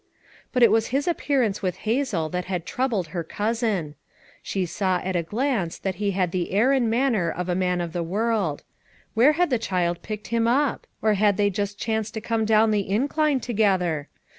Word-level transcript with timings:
But 0.51 0.63
it 0.63 0.71
was 0.71 0.87
his 0.87 1.07
appearance 1.07 1.61
with 1.61 1.75
Hazel 1.85 2.27
that 2.29 2.45
had 2.45 2.65
troubled 2.65 3.09
her 3.09 3.23
cousin. 3.23 3.93
She 4.41 4.65
saw 4.65 4.97
at 4.97 5.15
a 5.15 5.21
glance 5.21 5.77
that 5.77 5.93
he 6.01 6.09
had 6.09 6.31
the 6.31 6.53
air 6.53 6.71
and 6.71 6.89
manner 6.89 7.29
of 7.29 7.47
a 7.49 7.53
man 7.53 7.79
of 7.79 7.93
the 7.93 8.01
world; 8.01 8.63
where 9.13 9.33
had 9.33 9.51
the 9.51 9.59
child 9.59 10.01
picked 10.01 10.29
him 10.29 10.47
up? 10.47 10.87
Or 11.03 11.13
had 11.13 11.37
they 11.37 11.51
just 11.51 11.77
chanced 11.77 12.15
to 12.15 12.19
come 12.21 12.45
down 12.45 12.71
the 12.71 12.79
in 12.89 13.07
cline 13.07 13.41
together? 13.41 14.09